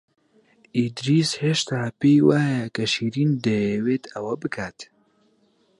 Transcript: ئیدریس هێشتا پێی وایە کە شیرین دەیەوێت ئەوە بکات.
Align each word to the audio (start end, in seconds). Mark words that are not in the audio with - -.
ئیدریس 0.77 1.31
هێشتا 1.43 1.81
پێی 1.99 2.17
وایە 2.27 2.63
کە 2.75 2.83
شیرین 2.93 3.31
دەیەوێت 3.45 4.03
ئەوە 4.13 4.33
بکات. 4.41 4.79